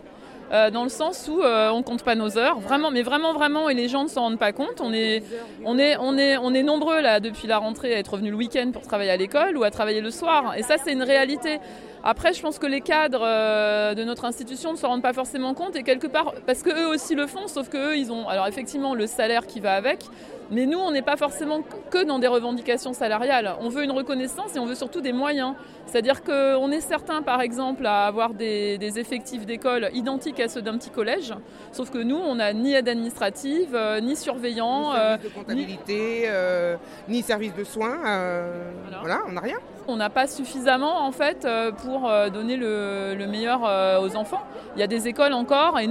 Euh, 0.51 0.69
dans 0.69 0.83
le 0.83 0.89
sens 0.89 1.27
où 1.27 1.41
euh, 1.41 1.69
on 1.69 1.83
compte 1.83 2.03
pas 2.03 2.15
nos 2.15 2.37
heures, 2.37 2.59
vraiment, 2.59 2.91
mais 2.91 3.01
vraiment, 3.01 3.33
vraiment, 3.33 3.69
et 3.69 3.73
les 3.73 3.87
gens 3.87 4.03
ne 4.03 4.09
s'en 4.09 4.21
rendent 4.21 4.39
pas 4.39 4.51
compte. 4.51 4.79
On 4.81 4.93
est, 4.93 5.23
on 5.63 5.77
est, 5.77 5.97
on 5.99 6.17
est, 6.17 6.37
on 6.37 6.53
est 6.53 6.63
nombreux 6.63 7.01
là 7.01 7.19
depuis 7.19 7.47
la 7.47 7.57
rentrée 7.57 7.93
à 7.95 7.99
être 7.99 8.13
revenus 8.13 8.31
le 8.31 8.37
week-end 8.37 8.71
pour 8.71 8.83
travailler 8.83 9.11
à 9.11 9.17
l'école 9.17 9.57
ou 9.57 9.63
à 9.63 9.71
travailler 9.71 10.01
le 10.01 10.11
soir, 10.11 10.53
et 10.57 10.63
ça 10.63 10.75
c'est 10.83 10.93
une 10.93 11.03
réalité. 11.03 11.59
Après, 12.07 12.33
je 12.33 12.41
pense 12.41 12.59
que 12.59 12.67
les 12.67 12.81
cadres 12.81 13.23
euh, 13.23 13.95
de 13.95 14.03
notre 14.03 14.25
institution 14.25 14.73
ne 14.73 14.77
s'en 14.77 14.89
rendent 14.89 15.01
pas 15.01 15.13
forcément 15.13 15.55
compte 15.55 15.75
et 15.75 15.81
quelque 15.81 16.05
part, 16.05 16.33
parce 16.45 16.61
que 16.61 16.69
eux 16.69 16.87
aussi 16.87 17.15
le 17.15 17.25
font, 17.25 17.47
sauf 17.47 17.67
que 17.67 17.77
eux, 17.77 17.97
ils 17.97 18.11
ont, 18.11 18.29
alors 18.29 18.45
effectivement, 18.45 18.93
le 18.93 19.07
salaire 19.07 19.47
qui 19.47 19.59
va 19.59 19.73
avec, 19.73 20.03
mais 20.51 20.65
nous, 20.65 20.77
on 20.79 20.91
n'est 20.91 21.01
pas 21.01 21.17
forcément 21.17 21.61
que 21.89 22.03
dans 22.03 22.19
des 22.19 22.27
revendications 22.27 22.93
salariales. 22.93 23.55
On 23.61 23.69
veut 23.69 23.83
une 23.83 23.91
reconnaissance 23.91 24.55
et 24.55 24.59
on 24.59 24.65
veut 24.65 24.75
surtout 24.75 25.01
des 25.01 25.13
moyens. 25.13 25.53
C'est-à-dire 25.85 26.23
qu'on 26.23 26.71
est 26.71 26.81
certain, 26.81 27.21
par 27.21 27.41
exemple, 27.41 27.85
à 27.85 28.05
avoir 28.07 28.33
des, 28.33 28.77
des 28.77 28.99
effectifs 28.99 29.45
d'école 29.45 29.89
identiques 29.93 30.39
à 30.39 30.47
ceux 30.47 30.61
d'un 30.61 30.77
petit 30.77 30.89
collège, 30.89 31.33
sauf 31.71 31.89
que 31.91 31.99
nous, 31.99 32.17
on 32.17 32.35
n'a 32.35 32.53
ni 32.53 32.73
aide 32.73 32.89
administrative, 32.89 33.75
euh, 33.75 33.99
ni 34.01 34.15
surveillant, 34.15 34.91
Ni 34.93 34.97
euh, 34.97 35.09
service 35.17 35.23
de 35.23 35.35
comptabilité, 35.35 36.23
euh, 36.27 36.75
ni 37.07 37.21
service 37.21 37.53
de 37.53 37.63
soins. 37.63 37.97
euh, 38.05 38.71
voilà. 39.01 39.21
on 39.27 39.33
n'a 39.33 39.41
rien. 39.41 39.57
On 39.87 39.97
n'a 39.97 40.09
pas 40.09 40.25
suffisamment 40.25 41.05
en 41.05 41.11
fait 41.11 41.45
euh, 41.45 41.71
pour 41.71 42.09
euh, 42.09 42.29
donner 42.29 42.57
le, 42.57 43.13
le 43.15 43.27
meilleur 43.27 43.61
euh, 43.65 44.01
aux 44.01 44.15
enfants. 44.15 44.41
Il 44.75 44.79
y 44.79 44.83
a 44.83 44.87
des 44.87 45.07
écoles 45.07 45.33
encore 45.33 45.79
et 45.79 45.87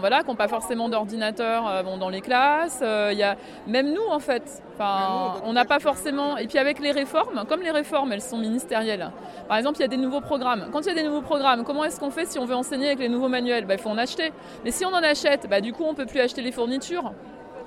voilà, 0.00 0.22
qui 0.22 0.28
n'ont 0.28 0.34
pas 0.34 0.48
forcément 0.48 0.88
d'ordinateur 0.88 1.84
bon, 1.84 1.98
dans 1.98 2.08
les 2.08 2.20
classes. 2.20 2.82
Il 2.82 3.16
y 3.16 3.22
a 3.22 3.36
même 3.66 3.92
nous 3.92 4.06
en 4.10 4.18
fait. 4.18 4.62
Enfin, 4.74 5.40
on 5.44 5.52
n'a 5.52 5.64
pas 5.64 5.78
forcément. 5.78 6.36
Et 6.36 6.48
puis 6.48 6.58
avec 6.58 6.80
les 6.80 6.90
réformes, 6.90 7.44
comme 7.48 7.60
les 7.60 7.70
réformes, 7.70 8.12
elles 8.12 8.22
sont 8.22 8.38
ministérielles. 8.38 9.10
Par 9.46 9.56
exemple, 9.56 9.78
il 9.78 9.82
y 9.82 9.84
a 9.84 9.88
des 9.88 9.96
nouveaux 9.96 10.20
programmes. 10.20 10.66
Quand 10.72 10.80
il 10.80 10.88
y 10.88 10.90
a 10.90 10.94
des 10.94 11.04
nouveaux 11.04 11.22
programmes, 11.22 11.62
comment 11.62 11.84
est-ce 11.84 12.00
qu'on 12.00 12.10
fait 12.10 12.26
si 12.26 12.38
on 12.40 12.44
veut 12.44 12.56
enseigner 12.56 12.86
avec 12.86 12.98
les 12.98 13.08
nouveaux 13.08 13.28
manuels? 13.28 13.66
Bah, 13.66 13.74
Il 13.74 13.80
faut 13.80 13.90
en 13.90 13.98
acheter. 13.98 14.32
Mais 14.64 14.72
si 14.72 14.84
on 14.84 14.92
en 14.92 15.02
achète, 15.02 15.48
bah, 15.48 15.60
du 15.60 15.72
coup, 15.72 15.84
on 15.84 15.94
peut 15.94 16.06
plus 16.06 16.20
acheter 16.20 16.42
les 16.42 16.50
fournitures. 16.50 17.12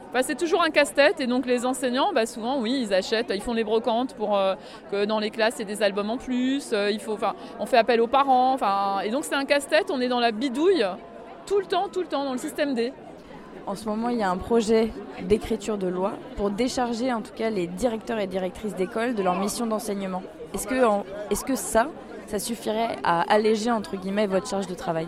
Enfin, 0.09 0.21
c'est 0.23 0.35
toujours 0.35 0.63
un 0.63 0.69
casse-tête 0.69 1.19
et 1.19 1.27
donc 1.27 1.45
les 1.45 1.65
enseignants, 1.65 2.11
bah, 2.13 2.25
souvent, 2.25 2.59
oui, 2.59 2.79
ils 2.87 2.93
achètent, 2.93 3.31
ils 3.35 3.41
font 3.41 3.53
les 3.53 3.63
brocantes 3.65 4.13
pour 4.15 4.37
euh, 4.37 4.55
que 4.91 5.05
dans 5.05 5.19
les 5.19 5.29
classes, 5.31 5.55
il 5.57 5.67
y 5.67 5.71
ait 5.71 5.75
des 5.75 5.83
albums 5.83 6.09
en 6.09 6.17
plus. 6.17 6.71
euh, 6.73 6.89
il 6.91 6.99
faut, 6.99 7.13
enfin, 7.13 7.33
on 7.59 7.65
fait 7.65 7.77
appel 7.77 7.99
aux 7.99 8.07
parents. 8.07 8.53
Enfin, 8.53 8.99
et 9.03 9.09
donc 9.09 9.25
c'est 9.25 9.35
un 9.35 9.45
casse-tête, 9.45 9.91
on 9.91 9.99
est 9.99 10.07
dans 10.07 10.19
la 10.21 10.31
bidouille 10.31 10.85
tout 11.45 11.59
le 11.59 11.65
temps, 11.65 11.87
tout 11.91 12.01
le 12.01 12.07
temps, 12.07 12.23
dans 12.25 12.31
le 12.31 12.37
système 12.37 12.73
D. 12.73 12.93
En 13.65 13.75
ce 13.75 13.85
moment, 13.89 14.07
il 14.07 14.17
y 14.17 14.23
a 14.23 14.29
un 14.29 14.37
projet 14.37 14.93
d'écriture 15.21 15.77
de 15.77 15.87
loi 15.87 16.13
pour 16.37 16.51
décharger 16.51 17.11
en 17.13 17.21
tout 17.21 17.33
cas 17.35 17.49
les 17.49 17.67
directeurs 17.67 18.17
et 18.19 18.27
directrices 18.27 18.75
d'école 18.75 19.13
de 19.13 19.21
leur 19.23 19.35
mission 19.37 19.65
d'enseignement. 19.65 20.23
Est-ce 20.53 20.67
que, 20.67 20.85
en- 20.85 21.03
est-ce 21.29 21.43
que 21.43 21.55
ça, 21.55 21.87
ça 22.27 22.39
suffirait 22.39 22.95
à 23.03 23.21
alléger 23.31 23.69
entre 23.71 23.97
guillemets 23.97 24.25
votre 24.27 24.47
charge 24.47 24.67
de 24.67 24.73
travail? 24.73 25.07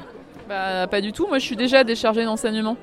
Bah, 0.50 0.88
pas 0.88 1.00
du 1.00 1.14
tout. 1.14 1.26
Moi, 1.28 1.40
je 1.40 1.46
suis 1.46 1.56
déjà 1.56 1.86
déchargée 1.86 2.26
d'enseignement. 2.26 2.76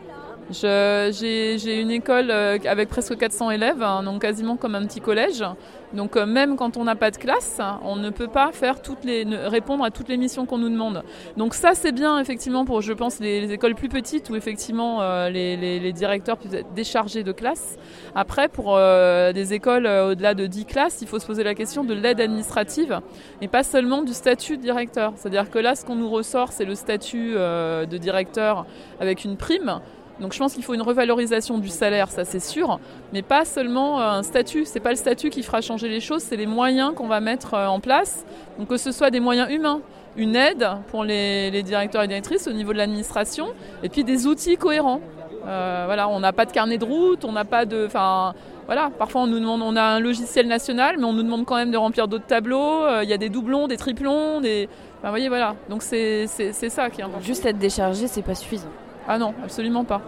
J'ai 0.51 1.81
une 1.81 1.91
école 1.91 2.31
euh, 2.31 2.59
avec 2.67 2.89
presque 2.89 3.17
400 3.17 3.51
élèves, 3.51 3.83
hein, 3.83 4.05
donc 4.05 4.23
quasiment 4.23 4.57
comme 4.57 4.77
un 4.77 4.87
petit 4.87 5.01
collège. 5.01 5.45
Donc 5.93 6.17
euh, 6.17 6.25
même 6.25 6.57
quand 6.57 6.77
on 6.77 6.85
n'a 6.85 6.95
pas 6.95 7.11
de 7.11 7.17
classe, 7.17 7.61
on 7.83 7.97
ne 7.97 8.11
peut 8.11 8.29
pas 8.29 8.53
faire 8.53 8.81
toutes 8.81 9.05
les, 9.05 9.25
répondre 9.25 9.85
à 9.85 9.91
toutes 9.91 10.09
les 10.09 10.17
missions 10.17 10.47
qu'on 10.47 10.59
nous 10.59 10.69
demande. 10.69 11.03
Donc 11.37 11.55
ça, 11.55 11.73
c'est 11.75 11.91
bien 11.91 12.21
effectivement 12.21 12.65
pour, 12.65 12.81
je 12.81 12.93
pense, 12.93 13.19
les, 13.19 13.41
les 13.41 13.53
écoles 13.53 13.75
plus 13.75 13.89
petites 13.89 14.31
où 14.31 14.37
effectivement 14.37 15.03
euh, 15.03 15.31
les, 15.31 15.93
directeurs 15.93 16.37
peuvent 16.37 16.55
être 16.55 16.73
déchargés 16.75 17.25
de 17.25 17.33
classe. 17.33 17.77
Après, 18.15 18.49
pour 18.49 18.77
des 18.77 19.53
écoles 19.53 19.87
au-delà 19.87 20.35
de 20.35 20.47
10 20.47 20.65
classes, 20.65 20.99
il 21.01 21.09
faut 21.09 21.19
se 21.19 21.27
poser 21.27 21.43
la 21.43 21.55
question 21.55 21.85
de 21.85 21.95
l'aide 21.95 22.21
administrative 22.21 23.01
et 23.41 23.49
pas 23.49 23.63
seulement 23.63 24.03
du 24.03 24.13
statut 24.13 24.57
de 24.57 24.63
directeur. 24.63 25.13
C'est-à-dire 25.17 25.51
que 25.51 25.59
là, 25.59 25.75
ce 25.75 25.85
qu'on 25.85 25.97
nous 25.97 26.09
ressort, 26.09 26.53
c'est 26.53 26.65
le 26.65 26.75
statut 26.75 27.35
de 27.35 27.97
directeur 27.97 28.67
avec 29.01 29.25
une 29.25 29.37
prime. 29.37 29.81
Donc 30.21 30.33
je 30.33 30.39
pense 30.39 30.55
qu'il 30.55 30.65
faut 30.65 30.75
une 30.75 30.83
revalorisation 30.83 31.59
du 31.59 31.69
salaire, 31.69 32.11
ça 32.11 32.25
c'est 32.25 32.41
sûr, 32.41 32.81
mais 33.13 33.23
pas 33.23 33.45
seulement 33.45 34.01
euh, 34.01 34.19
un 34.19 34.23
statut. 34.23 34.65
C'est 34.65 34.81
pas 34.81 34.91
le 34.91 34.97
statut 34.97 35.29
qui 35.29 35.43
fera 35.43 35.61
changer 35.61 35.89
les 35.89 36.01
choses, 36.01 36.23
c'est 36.23 36.37
les 36.37 36.47
moyens 36.47 36.95
qu'on 36.95 37.07
va 37.07 37.21
mettre 37.21 37.55
euh, 37.55 37.67
en 37.67 37.81
place. 37.81 38.25
Donc 38.59 38.69
que 38.69 38.79
ce 38.79 38.93
soit 38.93 39.11
des 39.11 39.21
moyens 39.21 39.51
humains, 39.51 39.81
une 40.17 40.35
aide 40.35 40.69
pour 40.89 41.05
les, 41.05 41.63
directeurs 41.63 42.03
et 42.03 42.09
directrices 42.09 42.49
au 42.49 42.53
niveau 42.53 42.73
de 42.73 42.79
l'administration, 42.79 43.49
et 43.83 43.91
puis 43.91 44.05
des 44.05 44.27
outils 44.27 44.57
cohérents. 44.57 45.01
Euh, 45.47 45.83
voilà, 45.85 46.09
on 46.09 46.19
n'a 46.19 46.33
pas 46.33 46.47
de 46.47 46.51
carnet 46.51 46.79
de 46.79 46.85
route, 46.85 47.25
on 47.25 47.33
n'a 47.33 47.45
pas 47.45 47.67
de, 47.67 47.85
enfin, 47.87 48.35
voilà. 48.65 48.91
Parfois 48.99 49.21
on 49.21 49.27
nous 49.27 49.39
demande, 49.39 49.61
on 49.63 49.77
a 49.77 49.83
un 49.83 50.01
logiciel 50.01 50.49
national, 50.49 50.97
mais 50.99 51.05
on 51.05 51.13
nous 51.13 51.23
demande 51.23 51.45
quand 51.45 51.57
même 51.57 51.71
de 51.71 51.77
remplir 51.77 52.09
d'autres 52.09 52.27
tableaux. 52.27 52.85
Il 53.03 53.09
y 53.09 53.13
a 53.13 53.19
des 53.19 53.29
doublons, 53.29 53.69
des 53.69 53.77
triplons, 53.77 54.41
des, 54.41 54.67
enfin, 54.99 55.11
voyez, 55.11 55.29
voilà. 55.29 55.55
Donc 55.69 55.83
c'est 55.83 56.27
ça 56.27 56.89
qui 56.89 57.03
est 57.03 57.05
important. 57.05 57.23
Juste 57.25 57.45
être 57.45 57.59
déchargé, 57.59 58.07
c'est 58.09 58.23
pas 58.23 58.35
suffisant. 58.35 58.71
Ah 59.09 59.19
non, 59.19 59.35
absolument 59.43 59.85
pas. 59.85 60.03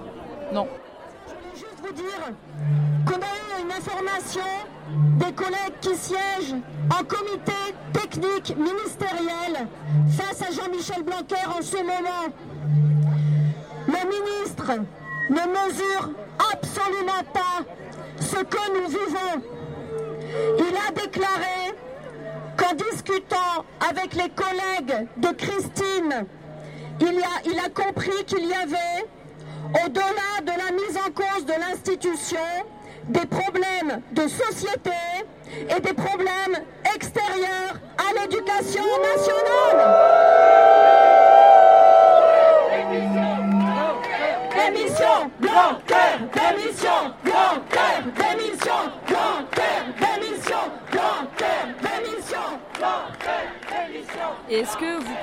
Non. 0.52 0.66
vous 1.82 1.92
dire 1.92 2.32
qu'on 3.06 3.14
a 3.14 3.60
eu 3.60 3.62
une 3.62 3.70
information 3.70 4.40
des 5.18 5.32
collègues 5.32 5.78
qui 5.80 5.94
siègent 5.94 6.56
en 6.90 7.04
comité 7.04 7.52
technique 7.92 8.56
ministériel 8.56 9.68
face 10.10 10.42
à 10.42 10.50
Jean-Michel 10.50 11.02
Blanquer 11.04 11.46
en 11.56 11.62
ce 11.62 11.76
moment. 11.76 12.34
Le 13.86 13.92
ministre 13.92 14.72
ne 15.30 15.34
mesure 15.34 16.10
absolument 16.52 17.22
pas 17.32 17.64
ce 18.20 18.36
que 18.42 18.72
nous 18.74 18.88
vivons. 18.88 19.42
Il 20.58 20.74
a 20.76 20.90
déclaré 20.92 21.74
qu'en 22.56 22.74
discutant 22.74 23.64
avec 23.88 24.14
les 24.14 24.30
collègues 24.30 25.06
de 25.16 25.28
Christine, 25.28 26.26
il 27.00 27.58
a, 27.58 27.68
compris 27.68 28.24
qu'il 28.26 28.46
y 28.46 28.54
avait 28.54 29.06
au-delà 29.84 30.40
de 30.42 30.58
la 30.58 30.72
mise 30.72 30.96
en 30.96 31.10
cause 31.10 31.44
de 31.44 31.52
l'institution, 31.52 32.38
des 33.08 33.26
problèmes 33.26 34.00
de 34.12 34.22
société 34.22 34.90
et 35.68 35.80
des 35.80 35.92
problèmes 35.92 36.64
extérieurs 36.94 37.80
à 37.98 38.17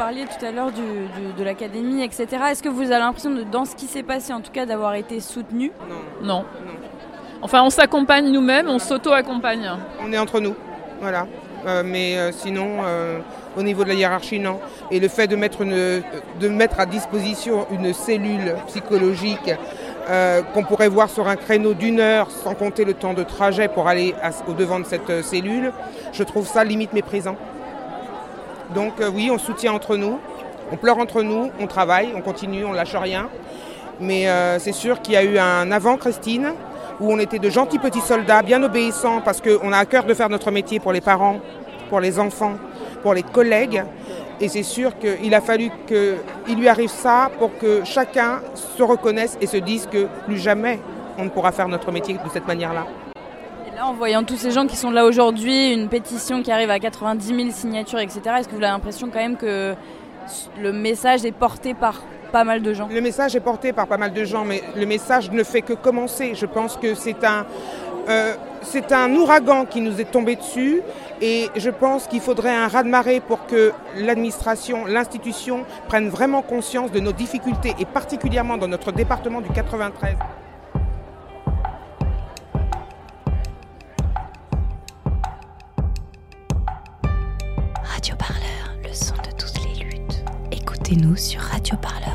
parliez 0.05 0.25
tout 0.25 0.45
à 0.45 0.51
l'heure 0.51 0.71
du- 0.71 0.81
du- 0.81 1.33
de 1.35 1.43
l'académie, 1.43 2.03
etc. 2.03 2.27
Est-ce 2.51 2.62
que 2.62 2.69
vous 2.69 2.83
avez 2.91 3.00
l'impression, 3.00 3.31
de, 3.31 3.41
dans 3.41 3.65
ce 3.65 3.75
qui 3.75 3.88
s'est 3.88 4.03
passé, 4.03 4.33
en 4.33 4.39
tout 4.41 4.51
cas, 4.51 4.67
d'avoir 4.67 4.93
été 4.93 5.19
soutenu? 5.19 5.71
Non. 6.21 6.45
Enfin, 7.41 7.63
on 7.63 7.71
s'accompagne 7.71 8.31
nous-mêmes, 8.31 8.69
on 8.69 8.77
s'auto-accompagne. 8.77 9.67
On 10.03 10.13
est 10.13 10.19
entre 10.19 10.39
nous, 10.39 10.53
voilà. 11.01 11.25
Euh, 11.65 11.81
mais 11.83 12.17
euh, 12.19 12.31
sinon, 12.31 12.81
euh, 12.85 13.17
au 13.57 13.63
niveau 13.63 13.83
de 13.83 13.89
la 13.89 13.95
hiérarchie, 13.95 14.38
non. 14.39 14.59
Et 14.91 15.00
le 15.00 15.07
fait 15.07 15.25
de 15.25 15.35
mettre, 15.35 15.62
une, 15.63 16.03
de 16.39 16.47
mettre 16.50 16.79
à 16.79 16.85
disposition 16.85 17.65
une 17.71 17.91
cellule 17.91 18.53
psychologique 18.67 19.51
euh, 20.07 20.43
qu'on 20.53 20.62
pourrait 20.63 20.88
voir 20.88 21.09
sur 21.09 21.27
un 21.27 21.35
créneau 21.35 21.74
d'une 21.74 22.00
heure 22.00 22.29
sans 22.29 22.53
compter 22.53 22.85
le 22.85 22.93
temps 22.93 23.15
de 23.15 23.24
trajet 23.24 23.67
pour 23.69 23.88
aller 23.88 24.13
au 24.47 24.53
devant 24.53 24.79
de 24.79 24.85
cette 24.85 25.24
cellule, 25.24 25.71
je 26.13 26.21
trouve 26.24 26.45
ça 26.45 26.63
limite 26.63 26.93
méprisant. 26.93 27.35
Donc 28.74 29.00
euh, 29.00 29.10
oui, 29.13 29.29
on 29.31 29.38
soutient 29.38 29.74
entre 29.74 29.98
nous, 29.98 30.19
on 30.72 30.77
pleure 30.77 30.98
entre 30.98 31.22
nous, 31.22 31.51
on 31.60 31.67
travaille, 31.67 32.10
on 32.15 32.22
continue, 32.22 32.65
on 32.65 32.74
lâche 32.74 32.95
rien. 32.95 33.29
Mais 34.00 34.27
c'est 34.60 34.74
sûr 34.74 35.01
qu'il 35.01 35.13
y 35.13 35.17
a 35.17 35.24
eu 35.24 35.38
un 35.38 35.72
avant 35.72 35.95
Christine, 35.95 36.51
où 37.00 37.13
on 37.13 37.17
était 37.17 37.39
de 37.39 37.50
gentils 37.50 37.79
petits 37.79 38.01
soldats, 38.01 38.41
bien 38.41 38.62
obéissants, 38.62 39.22
parce 39.22 39.39
qu'on 39.39 39.72
a 39.72 39.77
à 39.77 39.86
cœur 39.86 40.03
de 40.03 40.13
faire 40.13 40.27
notre 40.27 40.51
métier 40.51 40.81
pour 40.81 40.91
les 40.91 41.00
parents, 41.00 41.39
pour 41.89 42.01
les 42.01 42.19
enfants, 42.19 42.55
pour 43.01 43.13
les 43.13 43.24
collègues. 43.24 43.84
Et 44.41 44.50
c'est 44.50 44.63
sûr 44.63 44.98
qu'il 44.98 45.34
a 45.34 45.39
fallu 45.39 45.72
qu'il 45.88 46.57
lui 46.57 46.67
arrive 46.67 46.89
ça 46.89 47.29
pour 47.39 47.57
que 47.57 47.86
chacun 47.86 48.41
se 48.55 48.84
reconnaisse 48.84 49.38
et 49.39 49.48
se 49.48 49.57
dise 49.57 49.88
que 49.89 50.07
plus 50.25 50.39
jamais 50.39 50.79
on 51.17 51.24
ne 51.24 51.29
pourra 51.29 51.53
faire 51.53 51.69
notre 51.69 51.91
métier 51.93 52.15
de 52.15 52.29
cette 52.34 52.48
manière-là. 52.48 52.86
Là, 53.75 53.88
en 53.88 53.94
voyant 53.94 54.24
tous 54.24 54.38
ces 54.38 54.51
gens 54.51 54.67
qui 54.67 54.77
sont 54.77 54.89
là 54.89 55.05
aujourd'hui, 55.05 55.74
une 55.74 55.89
pétition 55.89 56.41
qui 56.41 56.50
arrive 56.50 56.70
à 56.70 56.79
90 56.79 57.27
000 57.27 57.39
signatures, 57.51 58.00
etc., 58.00 58.22
est-ce 58.39 58.48
que 58.48 58.55
vous 58.55 58.63
avez 58.63 58.72
l'impression 58.72 59.10
quand 59.12 59.20
même 59.20 59.36
que 59.36 59.75
le 60.58 60.72
message 60.72 61.25
est 61.25 61.34
porté 61.34 61.74
par 61.74 62.01
pas 62.32 62.46
mal 62.46 62.62
de 62.62 62.74
gens? 62.74 62.88
Le 62.89 63.01
message 63.01 63.36
est 63.36 63.41
porté 63.41 63.74
par 63.74 63.88
pas 63.88 63.98
mal 63.98 64.13
de 64.13 64.24
gens, 64.24 64.46
mais 64.46 64.63
le 64.77 64.86
message 64.86 65.29
ne 65.29 65.44
fait 65.44 65.62
que 65.62 65.74
commencer. 65.74 66.36
Je 66.36 66.46
pense 66.46 66.77
que 66.77 66.96
c'est 66.96 67.22
un, 67.25 67.46
euh, 68.08 68.36
un 68.91 69.15
ouragan 69.15 69.65
qui 69.65 69.82
nous 69.82 70.00
est 70.00 70.10
tombé 70.10 70.38
dessus 70.38 70.82
et 71.22 71.50
je 71.58 71.70
pense 71.70 72.08
qu'il 72.08 72.22
faudrait 72.22 72.55
un 72.55 72.70
raz-de-marée 72.70 73.20
pour 73.20 73.46
que 73.46 73.74
l'administration, 73.98 74.86
l'institution 74.86 75.65
prenne 75.89 76.08
vraiment 76.08 76.44
conscience 76.44 76.94
de 76.94 77.01
nos 77.01 77.12
difficultés 77.12 77.74
et 77.77 77.84
particulièrement 77.84 78.55
dans 78.55 78.70
notre 78.70 78.94
département 78.94 79.41
du 79.41 79.50
93. 79.50 80.15
Écoutez-nous 90.95 91.17
sur 91.17 91.41
radioparleur.net. 91.41 92.14